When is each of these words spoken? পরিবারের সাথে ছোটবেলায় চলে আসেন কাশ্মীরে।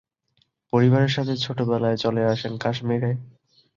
পরিবারের 0.73 1.11
সাথে 1.11 1.33
ছোটবেলায় 1.37 1.97
চলে 1.97 2.21
আসেন 2.25 2.53
কাশ্মীরে। 2.57 3.11